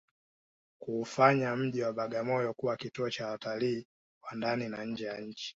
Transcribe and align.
kuufanya 0.79 1.55
mji 1.55 1.81
wa 1.81 1.93
Bagamoyo 1.93 2.53
kuwa 2.53 2.77
kituo 2.77 3.09
cha 3.09 3.27
watalii 3.27 3.85
wa 4.23 4.35
ndani 4.37 4.69
na 4.69 4.85
nje 4.85 5.05
ya 5.05 5.21
nchini 5.21 5.49